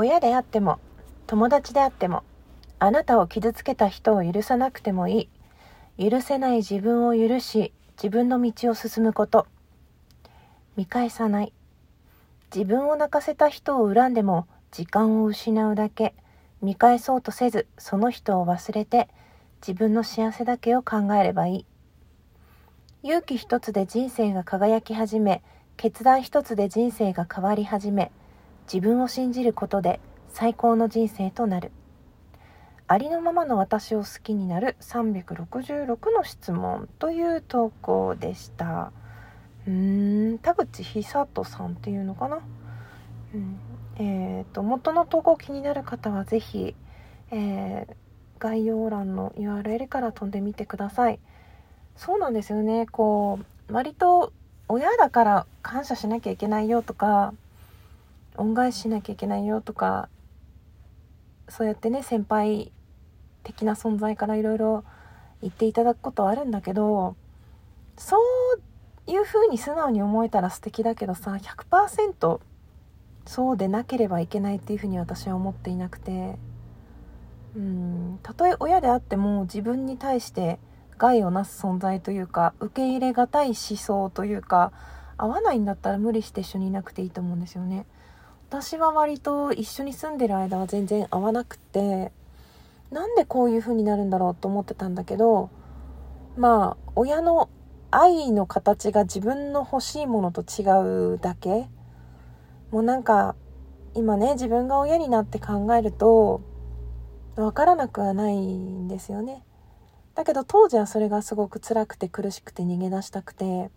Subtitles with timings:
[0.00, 0.80] 親であっても
[1.26, 2.24] 友達であっても
[2.78, 5.28] あなたを傷つけた人を許さなくてもい
[5.98, 6.10] い。
[6.10, 9.46] 許せない自分を許し自分の道を進むこと。
[10.74, 11.52] 見返さない。
[12.54, 16.14] 自分を泣かせた人を恨んでも時間を失うだけ。
[16.62, 19.10] 見返そうとせずその人を忘れて
[19.60, 21.66] 自分の幸せだけを考えればいい。
[23.02, 25.42] 勇気一つで人生が輝き始め
[25.76, 28.10] 決断一つで人生が変わり始め。
[28.72, 29.98] 自分を信じることで
[30.28, 31.72] 最高の人生となる。
[32.86, 38.92] ありのままの私を好きになる366の質問という投稿でした。
[39.66, 42.40] うーん田口久人さんっていうのかな、
[43.34, 43.58] うん、
[43.96, 46.76] えーと、元の投稿気になる方は是非、
[47.32, 47.94] えー、
[48.38, 51.18] 概要欄の URL から飛んでみてください。
[51.96, 52.86] そうなんですよね。
[52.86, 54.32] こう割と
[54.68, 57.34] 親だから感謝しなきゃいけないよとか
[58.40, 60.08] 恩返ししなきゃいけないよとか
[61.48, 62.72] そうやってね先輩
[63.42, 64.84] 的な存在からいろいろ
[65.42, 67.16] 言っていただくことはあるんだけど
[67.96, 68.16] そ
[69.06, 72.40] ういう風に素直に思えたら素敵だけどさ100%
[73.26, 76.38] そうでなければいけないっていう風に私は思っていなくて。
[77.56, 80.58] うんたとえ親であっても自分に対して
[80.98, 84.72] 害をなす存在というか受け入れがたい思想というか
[85.16, 87.86] 合わないんだったら無理して一緒にいなくていいと思うんですよね。
[88.50, 92.10] 私は割と一緒に住んでる間は全然合わなくて
[92.90, 95.50] なんでこういう風になるんだろうと思ってたんだけど
[96.36, 97.48] まあ親の
[97.92, 101.68] 愛の形が自分の欲しいものと違うだけ。
[102.72, 103.36] もうなんか
[103.94, 106.40] 今ね自分が親になって考えると
[107.36, 109.44] 分からなくはないんですよね。
[110.16, 113.70] だけど当時はそれがすごく辛くて苦しくて逃げ出したくて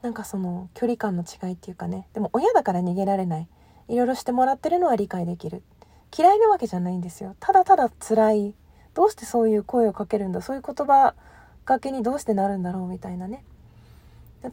[0.00, 2.08] なんかその距離感の違いっていうかね。
[2.14, 3.48] でも親だから逃げられない。
[3.88, 5.62] いろいろしてもらってるのは理解できる。
[6.16, 7.36] 嫌いなわけじゃないんですよ。
[7.40, 8.54] ただただ辛い。
[8.94, 10.40] どうしてそういう声をかけるんだ？
[10.40, 11.14] そういう言葉
[11.64, 13.44] がけにどうしてなるんだろうみたいなね。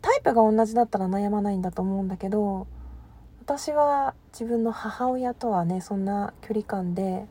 [0.02, 2.66] タイプが同じだったら悩まないんだと思うんだけど
[3.42, 7.28] 私は自分の母親とはねそんな距離感で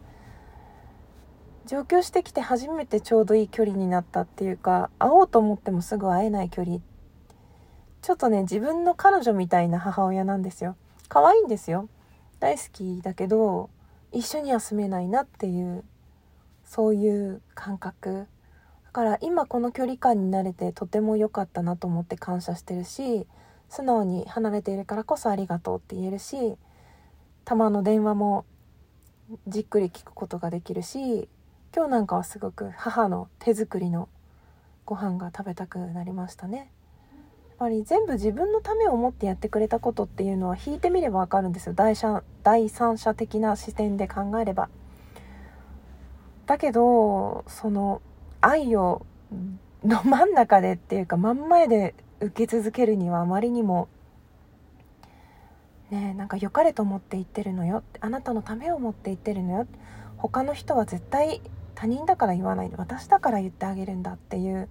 [1.66, 6.78] 上京してきて初めてちょうどいい距離になったっていうか会おうと思ってもすぐ会えない距離。
[8.02, 10.76] ちょっとね自分の彼女みたいな母親なんですよ。
[11.08, 11.88] 可愛いんですよ。
[12.44, 13.70] 大好きだけど
[14.12, 15.82] 一緒には住めないなっていう
[16.62, 18.26] そういう感覚。
[18.84, 23.26] だから今この距離感に慣れてとても良かったなと思って感謝してるし
[23.70, 26.58] 素直に離れているからこそありがとうって言えるし
[27.46, 28.44] たまの電話も
[29.48, 31.30] じっくり聞くことができるし
[31.74, 34.10] 今日なんかはすごく母の手作りの
[34.84, 36.70] ご飯が食べたくなりましたね。
[37.64, 41.72] ぱり全部自分のためを思ってやってくれたことっていうのは引いてみればわかるんですよ。
[41.74, 41.94] 第
[42.42, 44.68] 第三者的な視点で考えれば。
[46.44, 48.02] だけどその
[48.42, 49.06] 愛を
[49.82, 53.88] の真ん中でっていうか真ん前で受け続けるにはあまりにも
[55.90, 57.82] ねなんか良かれと思って言ってるのよ。
[58.00, 59.66] あなたのためを思って言ってるのよ。
[60.18, 61.40] 他の人は絶対
[61.74, 62.70] 他人だから言わない。
[62.76, 64.68] 私だから言ってあげるんだっていう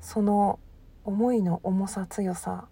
[0.00, 0.60] その
[1.10, 2.68] 思いの重さ強さ。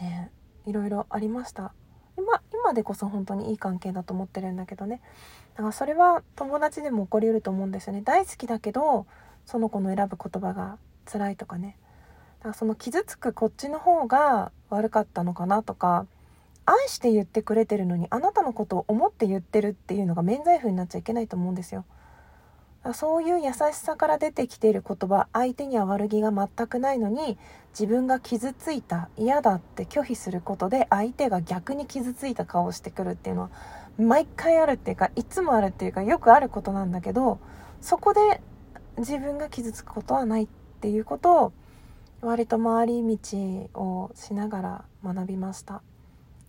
[0.00, 0.32] ね
[0.64, 1.74] いろいろありました。
[2.16, 5.02] 今今でこそ本当にいい関係だと思ってるんだけどね。
[5.54, 8.00] だからそれは友達でも起こりうると思うんですよね。
[8.00, 9.06] 大好きだけど
[9.44, 11.76] その子の選ぶ言葉が辛いとかね。
[12.38, 16.06] だからその傷つくこっちの方が悪かったのかなとか
[16.64, 21.84] 愛して言ってくれてるのにあなたのことを思って言ってるっていうのが免罪符になっちゃいけないと思うんですよ。
[22.92, 27.38] そういう優しさから出てきている言葉相手には悪気が全くないのに
[27.70, 33.50] 自分が傷ついた嫌だって拒否することで相手が逆に傷ついた顔をしてくるっていうのは
[33.98, 37.38] 毎回あるっていうかいつもあるっていうかよくあることなんだけど
[37.80, 38.40] そこで
[38.98, 40.48] 自分が傷つくことはないっ
[40.80, 41.52] ていうことを
[42.20, 45.82] 割と回り道をしながら学びました。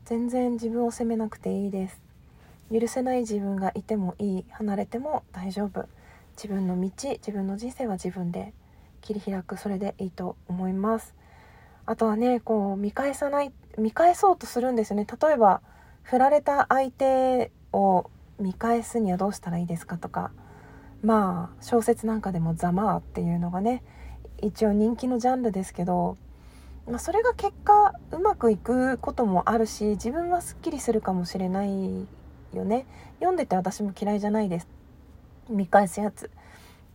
[0.06, 2.00] 全然自分を責めなくていいです。
[2.72, 4.46] 許せない自分がいてもいい。
[4.52, 5.88] 離れても大丈夫。
[6.36, 8.54] 自分の道自分の人生は自分で
[9.02, 11.16] 切り開くそれでいいと思います。
[11.86, 15.06] あとはねこう見返さない見返そうとするんですよね。
[15.22, 15.62] 例えば
[16.04, 18.10] 振られた相手を
[18.40, 20.32] 見返すにはどうしたらいいですかとか。
[21.04, 23.84] まあ小説なんかでも「ざまあ」っていうのがね
[24.42, 26.18] 一応人気のジャンルですけど
[26.88, 32.08] まあ、それが結果うまくいくこともあるし自分はすっきりするかもしれない
[32.54, 32.86] よね。
[33.16, 34.68] 読んでて私も嫌いじゃないです。
[35.50, 36.32] 見返すやつ。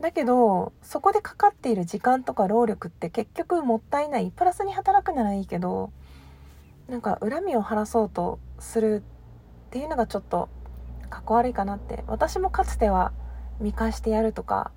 [0.01, 4.31] だけどそこでかかっている時間とか労力って結局もったいない。
[4.31, 5.93] プラスに働くならいいけど
[6.89, 9.03] なんか恨みを晴らそうとする
[9.69, 10.49] っていうのがちょっと
[11.09, 12.05] かっこ悪いかなって。
[12.07, 13.13] 私もかつては
[13.61, 14.73] 見返してやるとか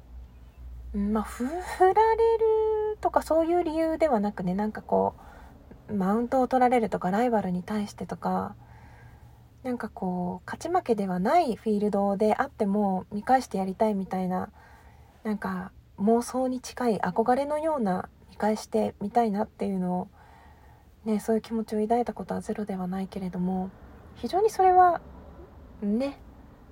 [0.94, 1.94] まあ振られ
[2.38, 5.16] るとかそういう理由ではなくねなんかこ
[5.90, 8.56] うマウントを取られるとかライバルに対してとか
[9.64, 14.50] なんかこう勝ち負けではないフィールドであっても見返してやりたいみたいな
[15.24, 20.08] なんか妄想に近い憧れのような見返してみたいなっていうのを
[21.06, 23.70] ねそういう気持ちを抱いたことはゼロではないけれども
[24.16, 25.00] 非常にそれは
[25.82, 26.20] ね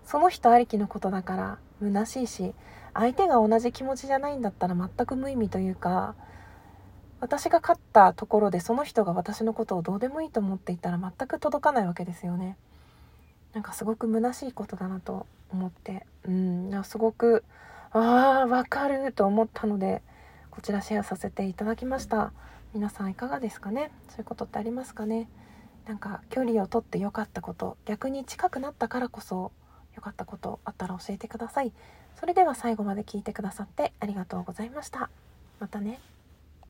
[0.06, 2.54] その人ありきのことだから虚しいし
[2.94, 6.16] 相手が同じ気持ちじゃないんだったら全く無意味というか
[7.22, 12.58] 私が勝ったところでその人が私のことをどうでもいいと思っていたら全く届かないわけですよね。
[13.54, 17.44] なんかすごく虚しいことだなと思ってうんすごく
[17.92, 20.02] ああわかると思ったので
[20.50, 22.32] こちらシェアさせていただきました。
[22.74, 23.92] 皆さんいかがですかね？
[24.08, 25.28] そういうことってありますかね？
[25.88, 29.52] なんか距離をとって良かったこと逆に近くなったからこそ
[29.96, 31.74] 良かったことあったら教えてください。
[32.20, 35.10] それでは最後まで聞いてくださってありがとうございました。
[35.60, 36.00] またね。